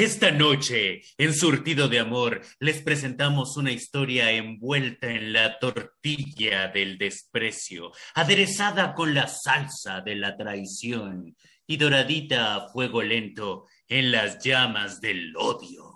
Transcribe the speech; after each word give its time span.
Esta 0.00 0.30
noche, 0.30 1.02
en 1.18 1.34
Surtido 1.34 1.86
de 1.86 1.98
Amor, 1.98 2.40
les 2.58 2.80
presentamos 2.80 3.58
una 3.58 3.70
historia 3.70 4.30
envuelta 4.30 5.08
en 5.08 5.34
la 5.34 5.58
tortilla 5.58 6.68
del 6.68 6.96
desprecio, 6.96 7.92
aderezada 8.14 8.94
con 8.94 9.12
la 9.12 9.28
salsa 9.28 10.00
de 10.00 10.14
la 10.14 10.38
traición 10.38 11.36
y 11.66 11.76
doradita 11.76 12.54
a 12.54 12.70
fuego 12.70 13.02
lento 13.02 13.66
en 13.88 14.10
las 14.10 14.42
llamas 14.42 15.02
del 15.02 15.36
odio. 15.36 15.92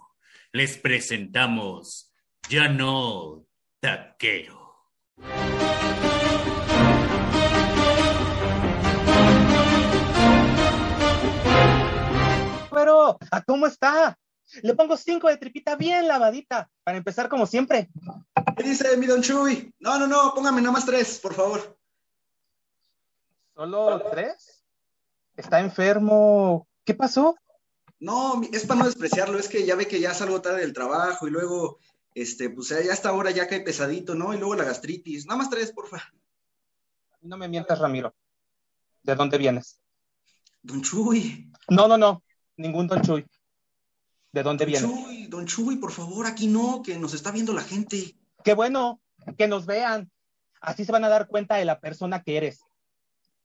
Les 0.53 0.77
presentamos 0.77 2.13
Ya 2.51 2.69
no 2.69 3.47
Taquero. 3.81 4.83
¿A 13.31 13.43
cómo 13.43 13.67
está? 13.67 14.19
Le 14.63 14.75
pongo 14.75 14.97
cinco 14.97 15.29
de 15.29 15.37
tripita 15.37 15.77
bien 15.77 16.07
lavadita, 16.07 16.71
para 16.85 16.99
empezar 16.99 17.29
como 17.29 17.47
siempre. 17.47 17.89
¿Qué 18.57 18.63
dice 18.63 18.97
mi 18.97 19.07
don 19.07 19.23
Chuy? 19.23 19.75
No, 19.81 19.99
no, 19.99 20.07
no, 20.07 20.33
póngame 20.35 20.61
nada 20.61 20.73
más 20.73 20.87
tres, 20.87 21.19
por 21.19 21.35
favor. 21.35 21.77
¿Solo 23.55 24.03
tres? 24.11 24.65
¿Está 25.37 25.61
enfermo? 25.61 26.69
¿Qué 26.85 26.95
pasó? 26.95 27.37
No, 27.99 28.43
es 28.53 28.67
para 28.67 28.81
no 28.81 28.87
despreciarlo, 28.87 29.39
es 29.39 29.49
que 29.49 29.65
ya 29.65 29.77
ve 29.77 29.89
que 29.89 30.01
ya 30.01 30.13
salgo 30.13 30.43
tarde 30.43 30.61
del 30.61 30.73
trabajo 30.73 31.27
y 31.27 31.31
luego, 31.31 31.79
este, 32.15 32.51
pues 32.51 32.69
ya 32.69 32.93
hasta 32.93 33.09
ahora 33.09 33.31
ya 33.31 33.49
cae 33.49 33.61
pesadito, 33.61 34.15
¿no? 34.15 34.35
Y 34.35 34.39
luego 34.39 34.55
la 34.55 34.65
gastritis. 34.65 35.27
Nada 35.27 35.39
más 35.39 35.51
tres, 35.51 35.73
porfa. 35.73 36.03
No 37.23 37.39
me 37.39 37.49
mientas, 37.49 37.79
Ramiro. 37.79 38.15
¿De 39.03 39.15
dónde 39.15 39.39
vienes? 39.39 39.81
Don 40.63 40.83
Chuy. 40.83 41.51
No, 41.69 41.89
no, 41.89 41.97
no 41.97 42.23
ningún 42.57 42.87
Don 42.87 43.03
Chuy. 43.03 43.27
¿De 44.33 44.43
dónde 44.43 44.65
don 44.65 44.73
viene? 44.73 44.87
Chuy, 44.87 45.27
don 45.29 45.47
Chuy, 45.47 45.77
por 45.77 45.93
favor, 45.93 46.27
aquí 46.27 46.49
no, 46.49 46.83
que 46.83 46.99
nos 46.99 47.15
está 47.15 47.31
viendo 47.31 47.53
la 47.53 47.63
gente. 47.63 48.17
Qué 48.43 48.55
bueno, 48.55 49.01
que 49.39 49.47
nos 49.47 49.67
vean. 49.67 50.11
Así 50.61 50.85
se 50.85 50.93
van 50.93 51.05
a 51.05 51.09
dar 51.09 51.29
cuenta 51.29 51.57
de 51.57 51.65
la 51.65 51.81
persona 51.81 52.23
que 52.23 52.37
eres. 52.37 52.61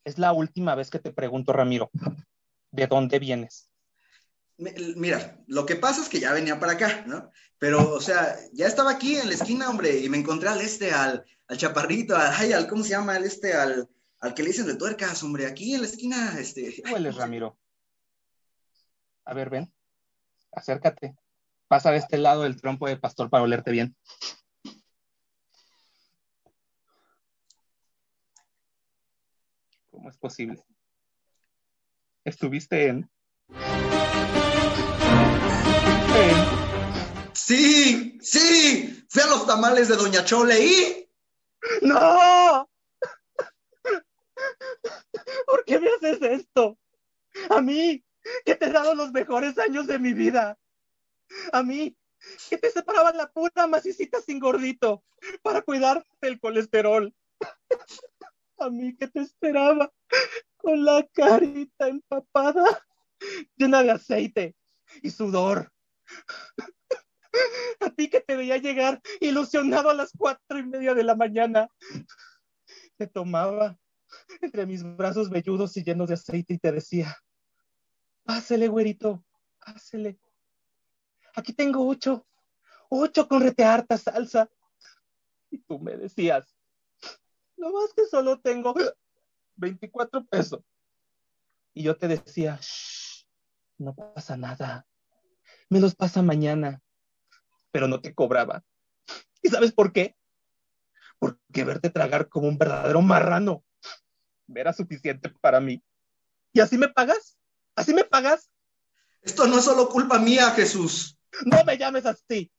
Es 0.03 0.17
la 0.17 0.33
última 0.33 0.75
vez 0.75 0.89
que 0.89 0.99
te 0.99 1.11
pregunto, 1.11 1.53
Ramiro, 1.53 1.91
¿de 2.71 2.87
dónde 2.87 3.19
vienes? 3.19 3.69
Mira, 4.57 5.37
lo 5.47 5.65
que 5.65 5.75
pasa 5.75 6.01
es 6.01 6.09
que 6.09 6.19
ya 6.19 6.33
venía 6.33 6.59
para 6.59 6.73
acá, 6.73 7.03
¿no? 7.05 7.31
Pero, 7.59 7.93
o 7.93 8.01
sea, 8.01 8.35
ya 8.51 8.67
estaba 8.67 8.91
aquí 8.91 9.15
en 9.15 9.27
la 9.27 9.35
esquina, 9.35 9.69
hombre, 9.69 9.99
y 9.99 10.09
me 10.09 10.17
encontré 10.17 10.49
al 10.49 10.59
este, 10.59 10.91
al, 10.91 11.23
al 11.47 11.57
chaparrito, 11.57 12.15
al, 12.15 12.53
al, 12.53 12.67
¿cómo 12.67 12.83
se 12.83 12.89
llama? 12.89 13.15
Al 13.15 13.25
este, 13.25 13.53
al, 13.53 13.87
al 14.19 14.33
que 14.33 14.43
le 14.43 14.49
dicen 14.49 14.65
de 14.65 14.75
tuercas, 14.75 15.23
hombre, 15.23 15.45
aquí 15.45 15.75
en 15.75 15.81
la 15.81 15.87
esquina, 15.87 16.37
este. 16.39 16.73
¿Qué 16.73 16.91
hueles, 16.91 17.15
Ramiro? 17.15 17.57
A 19.29 19.33
ver, 19.35 19.51
ven, 19.51 19.71
acércate. 20.51 21.15
Pasa 21.67 21.91
de 21.91 21.97
este 21.97 22.17
lado 22.17 22.41
del 22.41 22.59
trompo 22.59 22.87
de 22.87 22.97
pastor 22.97 23.29
para 23.29 23.43
olerte 23.43 23.69
bien. 23.69 23.95
¿Cómo 29.91 30.09
es 30.09 30.17
posible? 30.17 30.65
¿Estuviste 32.25 32.87
en? 32.87 33.07
Sí, 37.33 38.17
sí, 38.19 39.05
fui 39.09 39.21
a 39.21 39.27
los 39.27 39.45
tamales 39.45 39.89
de 39.89 39.95
Doña 39.95 40.25
Chole 40.25 40.59
y... 40.59 41.09
¡No! 41.83 42.67
¿Por 45.45 45.65
qué 45.65 45.79
me 45.79 45.89
haces 45.89 46.19
esto? 46.19 46.79
A 47.51 47.61
mí, 47.61 48.03
que 48.45 48.55
te 48.55 48.65
he 48.65 48.71
dado 48.71 48.95
los 48.95 49.11
mejores 49.11 49.57
años 49.57 49.87
de 49.87 49.99
mi 49.99 50.13
vida. 50.13 50.57
A 51.51 51.63
mí, 51.63 51.95
que 52.49 52.57
te 52.57 52.69
separaban 52.71 53.17
la 53.17 53.31
puta 53.31 53.67
masicita 53.67 54.21
sin 54.21 54.39
gordito 54.39 55.03
para 55.41 55.61
cuidarte 55.61 56.09
del 56.21 56.39
colesterol. 56.39 57.13
A 58.57 58.69
mí 58.69 58.95
que 58.95 59.07
te 59.07 59.21
esperaba 59.21 59.91
con 60.57 60.83
la 60.83 61.07
carita 61.13 61.87
empapada, 61.87 62.65
llena 63.55 63.83
de 63.83 63.91
aceite 63.91 64.55
y 65.01 65.09
sudor. 65.11 65.71
A 67.79 67.89
ti 67.91 68.09
que 68.09 68.19
te 68.19 68.35
veía 68.35 68.57
llegar 68.57 69.01
ilusionado 69.21 69.89
a 69.89 69.93
las 69.93 70.11
cuatro 70.17 70.59
y 70.59 70.63
media 70.63 70.93
de 70.93 71.03
la 71.03 71.15
mañana. 71.15 71.69
Te 72.97 73.07
tomaba 73.07 73.77
entre 74.41 74.65
mis 74.65 74.83
brazos 74.83 75.29
velludos 75.29 75.77
y 75.77 75.83
llenos 75.83 76.09
de 76.09 76.15
aceite 76.15 76.55
y 76.55 76.57
te 76.57 76.71
decía, 76.71 77.15
Pásele, 78.29 78.67
güerito, 78.67 79.25
pásele. 79.65 80.19
Aquí 81.35 81.51
tengo 81.51 81.87
ocho, 81.87 82.27
ocho 82.87 83.27
con 83.27 83.41
rete 83.41 83.63
harta 83.63 83.97
salsa. 83.97 84.47
Y 85.49 85.57
tú 85.57 85.79
me 85.79 85.97
decías, 85.97 86.55
no 87.57 87.71
más 87.71 87.91
que 87.91 88.05
solo 88.05 88.39
tengo 88.39 88.75
24 89.55 90.23
pesos. 90.25 90.61
Y 91.73 91.81
yo 91.81 91.97
te 91.97 92.07
decía, 92.07 92.59
no 93.79 93.95
pasa 93.95 94.37
nada. 94.37 94.85
Me 95.67 95.79
los 95.79 95.95
pasa 95.95 96.21
mañana. 96.21 96.83
Pero 97.71 97.87
no 97.87 97.99
te 97.99 98.13
cobraba. 98.13 98.63
¿Y 99.41 99.49
sabes 99.49 99.71
por 99.71 99.91
qué? 99.91 100.15
Porque 101.17 101.63
verte 101.63 101.89
tragar 101.89 102.29
como 102.29 102.47
un 102.47 102.59
verdadero 102.59 103.01
marrano 103.01 103.63
era 104.53 104.71
suficiente 104.71 105.33
para 105.41 105.59
mí. 105.59 105.83
¿Y 106.53 106.59
así 106.59 106.77
me 106.77 106.89
pagas? 106.89 107.38
¿Así 107.79 107.93
me 107.93 108.03
pagas? 108.03 108.49
Esto 109.21 109.47
no 109.47 109.59
es 109.59 109.63
solo 109.63 109.87
culpa 109.87 110.19
mía, 110.19 110.51
Jesús. 110.51 111.17
No 111.45 111.63
me 111.63 111.77
llames 111.77 112.05
así. 112.05 112.51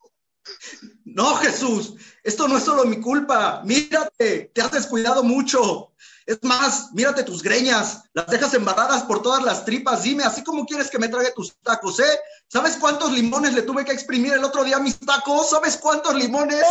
No, 1.05 1.35
Jesús, 1.37 1.95
esto 2.23 2.49
no 2.49 2.57
es 2.57 2.65
solo 2.65 2.87
mi 2.87 3.03
culpa. 3.03 3.61
Mírate, 3.63 4.51
te 4.55 4.63
has 4.63 4.71
descuidado 4.71 5.23
mucho. 5.23 5.93
Es 6.25 6.43
más, 6.43 6.93
mírate 6.95 7.23
tus 7.23 7.43
greñas, 7.43 8.05
las 8.15 8.29
dejas 8.29 8.55
embarradas 8.55 9.03
por 9.03 9.21
todas 9.21 9.45
las 9.45 9.67
tripas. 9.67 10.05
Dime, 10.05 10.25
así 10.25 10.43
como 10.43 10.65
quieres 10.65 10.89
que 10.89 10.99
me 10.99 11.09
trague 11.11 11.33
tus 11.33 11.55
tacos, 11.59 12.01
¿eh? 12.01 12.19
¿Sabes 12.49 12.79
cuántos 12.81 13.13
limones 13.13 13.53
le 13.53 13.61
tuve 13.61 13.85
que 13.85 13.93
exprimir 13.93 14.33
el 14.33 14.45
otro 14.45 14.65
día 14.65 14.77
a 14.77 14.81
mis 14.81 14.99
tacos? 15.01 15.51
¿Sabes 15.51 15.77
cuántos 15.77 16.15
limones? 16.15 16.65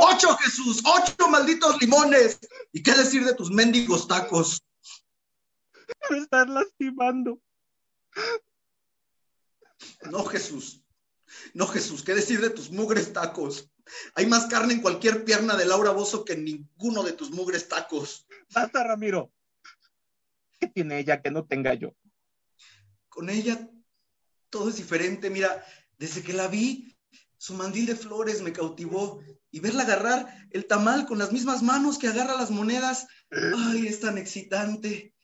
Ocho, 0.00 0.36
Jesús, 0.38 0.82
ocho 0.84 1.28
malditos 1.28 1.80
limones. 1.80 2.40
¿Y 2.72 2.82
qué 2.82 2.92
decir 2.92 3.24
de 3.24 3.34
tus 3.34 3.52
mendigos 3.52 4.08
tacos? 4.08 4.64
Me 6.10 6.18
estás 6.18 6.48
lastimando. 6.48 7.38
No, 10.10 10.24
Jesús. 10.24 10.82
No, 11.54 11.66
Jesús, 11.66 12.02
¿qué 12.02 12.14
decir 12.14 12.40
de 12.40 12.50
tus 12.50 12.70
mugres 12.70 13.12
tacos? 13.12 13.70
Hay 14.14 14.26
más 14.26 14.46
carne 14.46 14.74
en 14.74 14.82
cualquier 14.82 15.24
pierna 15.24 15.56
de 15.56 15.66
Laura 15.66 15.90
Bozo 15.90 16.24
que 16.24 16.34
en 16.34 16.44
ninguno 16.44 17.02
de 17.02 17.12
tus 17.12 17.30
mugres 17.30 17.68
tacos. 17.68 18.26
Basta, 18.54 18.84
Ramiro. 18.84 19.32
¿Qué 20.58 20.66
tiene 20.68 20.98
ella 20.98 21.22
que 21.22 21.30
no 21.30 21.44
tenga 21.46 21.74
yo? 21.74 21.94
Con 23.08 23.30
ella 23.30 23.68
todo 24.50 24.68
es 24.68 24.76
diferente. 24.76 25.30
Mira, 25.30 25.64
desde 25.98 26.22
que 26.22 26.32
la 26.32 26.48
vi, 26.48 26.96
su 27.36 27.54
mandil 27.54 27.86
de 27.86 27.96
flores 27.96 28.42
me 28.42 28.52
cautivó 28.52 29.22
y 29.50 29.60
verla 29.60 29.82
agarrar 29.82 30.48
el 30.50 30.66
tamal 30.66 31.06
con 31.06 31.18
las 31.18 31.32
mismas 31.32 31.62
manos 31.62 31.98
que 31.98 32.08
agarra 32.08 32.36
las 32.36 32.50
monedas, 32.50 33.06
ay, 33.30 33.86
es 33.86 34.00
tan 34.00 34.18
excitante. 34.18 35.14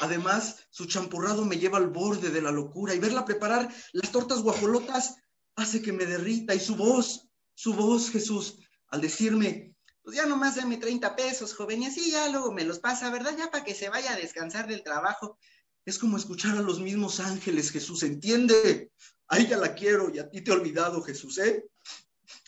Además, 0.00 0.66
su 0.70 0.86
champurrado 0.86 1.44
me 1.44 1.58
lleva 1.58 1.78
al 1.78 1.88
borde 1.88 2.30
de 2.30 2.42
la 2.42 2.50
locura 2.50 2.94
y 2.94 2.98
verla 2.98 3.24
preparar 3.24 3.72
las 3.92 4.10
tortas 4.10 4.42
guajolotas 4.42 5.16
hace 5.56 5.82
que 5.82 5.92
me 5.92 6.06
derrita 6.06 6.54
y 6.54 6.60
su 6.60 6.76
voz, 6.76 7.28
su 7.54 7.74
voz, 7.74 8.10
Jesús, 8.10 8.58
al 8.88 9.00
decirme, 9.00 9.74
pues 10.02 10.16
ya 10.16 10.26
nomás 10.26 10.56
dame 10.56 10.76
30 10.76 11.16
pesos, 11.16 11.54
joven, 11.54 11.82
y 11.82 11.86
así 11.86 12.10
ya 12.10 12.28
luego 12.28 12.52
me 12.52 12.64
los 12.64 12.78
pasa, 12.78 13.10
¿verdad? 13.10 13.34
Ya 13.38 13.50
para 13.50 13.64
que 13.64 13.74
se 13.74 13.88
vaya 13.88 14.12
a 14.12 14.16
descansar 14.16 14.66
del 14.66 14.82
trabajo. 14.82 15.38
Es 15.86 15.98
como 15.98 16.16
escuchar 16.16 16.56
a 16.56 16.62
los 16.62 16.80
mismos 16.80 17.20
ángeles, 17.20 17.70
Jesús, 17.70 18.02
¿entiende? 18.02 18.90
A 19.28 19.38
ella 19.38 19.56
la 19.56 19.74
quiero 19.74 20.10
y 20.12 20.18
a 20.18 20.28
ti 20.28 20.42
te 20.42 20.50
he 20.50 20.54
olvidado, 20.54 21.02
Jesús, 21.02 21.38
¿eh? 21.38 21.66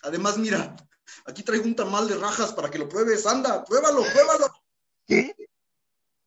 Además, 0.03 0.39
mira, 0.39 0.77
aquí 1.27 1.43
traigo 1.43 1.65
un 1.65 1.77
tamal 1.77 2.09
de 2.09 2.17
rajas 2.17 2.53
para 2.53 2.71
que 2.71 2.79
lo 2.79 2.89
pruebes, 2.89 3.27
anda, 3.27 3.65
pruébalo, 3.65 4.03
pruébalo. 4.13 4.53
¿Qué? 5.07 5.36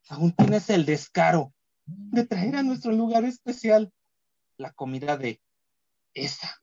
Aún 0.10 0.34
tienes 0.34 0.70
el 0.70 0.86
descaro 0.86 1.54
de 1.86 2.26
traer 2.26 2.58
a 2.58 2.64
nuestro 2.64 2.92
lugar 2.92 3.24
especial 3.24 3.92
la 4.58 4.72
comida 4.74 5.18
de 5.18 5.42
esa. 6.14 6.62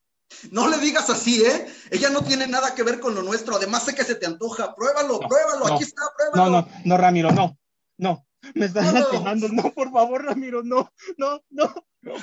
No 0.50 0.68
le 0.68 0.78
digas 0.78 1.08
así, 1.08 1.42
¿eh? 1.42 1.66
Ella 1.90 2.10
no 2.10 2.22
tiene 2.22 2.46
nada 2.46 2.74
que 2.74 2.82
ver 2.82 3.00
con 3.00 3.14
lo 3.14 3.22
nuestro. 3.22 3.56
Además, 3.56 3.84
sé 3.84 3.94
que 3.94 4.04
se 4.04 4.16
te 4.16 4.26
antoja. 4.26 4.74
Pruébalo, 4.74 5.20
pruébalo. 5.20 5.74
Aquí 5.74 5.84
está, 5.84 6.02
pruébalo. 6.16 6.50
No, 6.50 6.60
no, 6.60 6.68
no, 6.84 6.96
Ramiro, 6.96 7.30
no. 7.32 7.56
No, 7.96 8.26
me 8.54 8.66
estás 8.66 8.92
lastimando. 8.92 9.48
No, 9.48 9.72
por 9.72 9.90
favor, 9.90 10.24
Ramiro, 10.24 10.62
no, 10.62 10.92
no, 11.16 11.40
no. 11.48 11.74
no. 12.02 12.14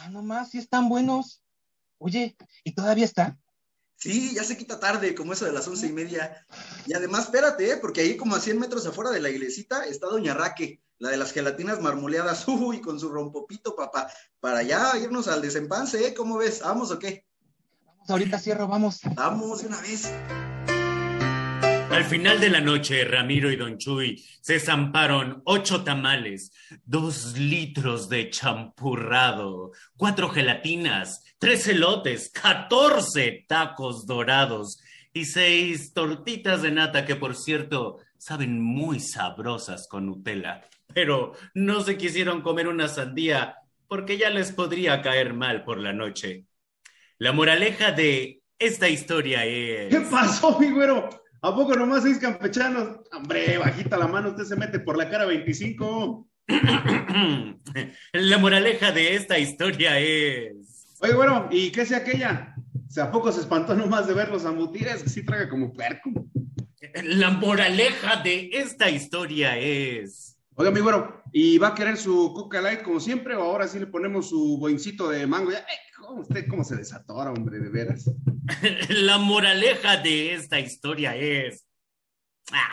Ah, 0.00 0.10
nomás, 0.10 0.50
si 0.50 0.58
están 0.58 0.88
buenos. 0.88 1.42
Oye, 1.98 2.36
¿y 2.62 2.72
todavía 2.72 3.04
está? 3.04 3.39
Sí, 4.00 4.34
ya 4.34 4.44
se 4.44 4.56
quita 4.56 4.80
tarde, 4.80 5.14
como 5.14 5.34
eso 5.34 5.44
de 5.44 5.52
las 5.52 5.68
once 5.68 5.86
y 5.86 5.92
media. 5.92 6.46
Y 6.86 6.94
además, 6.94 7.24
espérate, 7.24 7.70
¿eh? 7.70 7.76
porque 7.76 8.00
ahí 8.00 8.16
como 8.16 8.34
a 8.34 8.40
100 8.40 8.58
metros 8.58 8.86
afuera 8.86 9.10
de 9.10 9.20
la 9.20 9.28
iglesita 9.28 9.84
está 9.84 10.06
Doña 10.06 10.32
Raque, 10.32 10.80
la 10.98 11.10
de 11.10 11.18
las 11.18 11.32
gelatinas 11.32 11.82
marmoleadas, 11.82 12.44
uy, 12.48 12.80
con 12.80 12.98
su 12.98 13.10
rompopito, 13.10 13.76
papá, 13.76 14.10
para 14.40 14.62
ya 14.62 14.96
irnos 14.96 15.28
al 15.28 15.42
desempance, 15.42 16.06
¿eh? 16.06 16.14
¿Cómo 16.14 16.38
ves? 16.38 16.60
¿Vamos 16.64 16.90
o 16.90 16.98
qué? 16.98 17.26
Vamos, 17.84 18.08
ahorita 18.08 18.38
cierro, 18.38 18.66
vamos. 18.66 19.00
Vamos 19.14 19.60
de 19.60 19.68
una 19.68 19.80
vez. 19.82 20.10
Al 21.90 22.04
final 22.04 22.38
de 22.40 22.50
la 22.50 22.60
noche, 22.60 23.04
Ramiro 23.04 23.50
y 23.50 23.56
Don 23.56 23.76
Chuy 23.76 24.24
se 24.40 24.60
zamparon 24.60 25.42
ocho 25.44 25.82
tamales, 25.82 26.52
dos 26.84 27.36
litros 27.36 28.08
de 28.08 28.30
champurrado, 28.30 29.72
cuatro 29.96 30.28
gelatinas, 30.28 31.24
tres 31.38 31.66
elotes, 31.66 32.30
catorce 32.30 33.44
tacos 33.48 34.06
dorados 34.06 34.80
y 35.12 35.24
seis 35.24 35.92
tortitas 35.92 36.62
de 36.62 36.70
nata 36.70 37.04
que, 37.04 37.16
por 37.16 37.34
cierto, 37.34 37.98
saben 38.16 38.60
muy 38.60 39.00
sabrosas 39.00 39.88
con 39.88 40.06
Nutella. 40.06 40.62
Pero 40.94 41.32
no 41.54 41.80
se 41.80 41.98
quisieron 41.98 42.40
comer 42.42 42.68
una 42.68 42.86
sandía 42.86 43.56
porque 43.88 44.16
ya 44.16 44.30
les 44.30 44.52
podría 44.52 45.02
caer 45.02 45.34
mal 45.34 45.64
por 45.64 45.78
la 45.78 45.92
noche. 45.92 46.44
La 47.18 47.32
moraleja 47.32 47.90
de 47.90 48.42
esta 48.60 48.88
historia 48.88 49.44
es... 49.44 49.92
¿Qué 49.92 50.00
pasó, 50.02 50.56
mi 50.60 50.70
güero? 50.70 51.19
¿A 51.42 51.54
poco 51.54 51.74
nomás 51.74 52.02
seis 52.02 52.18
campechanos? 52.18 52.98
Hombre, 53.12 53.56
bajita 53.58 53.96
la 53.96 54.06
mano, 54.06 54.30
usted 54.30 54.44
se 54.44 54.56
mete 54.56 54.78
por 54.80 54.96
la 54.98 55.08
cara 55.08 55.24
25. 55.24 56.28
La 58.12 58.38
moraleja 58.38 58.90
de 58.92 59.14
esta 59.14 59.38
historia 59.38 59.98
es. 60.00 60.96
Oye, 61.00 61.14
bueno, 61.14 61.48
¿y 61.50 61.70
qué 61.70 61.86
sea 61.86 61.98
aquella? 61.98 62.54
O 62.88 62.90
sea, 62.90 63.04
¿a 63.04 63.10
poco 63.12 63.30
se 63.30 63.40
espantó 63.40 63.74
nomás 63.74 64.08
de 64.08 64.14
verlos 64.14 64.44
a 64.44 64.52
mutiras? 64.52 65.02
Que 65.02 65.08
sí 65.08 65.24
traga 65.24 65.48
como 65.48 65.72
puerco. 65.72 66.10
La 67.04 67.30
moraleja 67.30 68.16
de 68.22 68.50
esta 68.52 68.90
historia 68.90 69.56
es. 69.56 70.29
Oiga, 70.56 70.70
mi 70.70 70.80
güero, 70.80 71.22
¿y 71.32 71.58
va 71.58 71.68
a 71.68 71.74
querer 71.74 71.96
su 71.96 72.32
Coca 72.34 72.60
Light 72.60 72.82
como 72.82 73.00
siempre 73.00 73.34
o 73.36 73.42
ahora 73.42 73.68
sí 73.68 73.78
le 73.78 73.86
ponemos 73.86 74.28
su 74.28 74.58
boincito 74.58 75.08
de 75.08 75.26
mango? 75.26 75.52
Ya, 75.52 75.64
¿cómo 75.96 76.20
usted 76.20 76.46
cómo 76.48 76.64
se 76.64 76.76
desatora, 76.76 77.30
hombre, 77.30 77.58
de 77.58 77.68
veras? 77.68 78.10
La 78.88 79.18
moraleja 79.18 79.96
de 79.96 80.34
esta 80.34 80.58
historia 80.58 81.16
es. 81.16 81.66
Ah, 82.52 82.72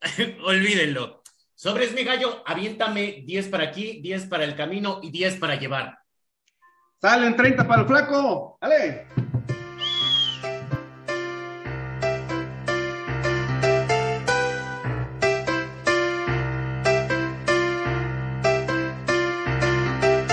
olvídenlo. 0.44 1.22
Sobres 1.54 1.92
mi 1.92 2.04
gallo, 2.04 2.42
aviéntame 2.46 3.24
10 3.26 3.48
para 3.48 3.64
aquí, 3.64 4.00
10 4.00 4.26
para 4.26 4.44
el 4.44 4.54
camino 4.54 5.00
y 5.02 5.10
10 5.10 5.36
para 5.36 5.56
llevar. 5.56 5.98
Salen 7.00 7.34
30 7.36 7.66
para 7.66 7.82
el 7.82 7.88
flaco. 7.88 8.58
¡Dale! 8.60 9.06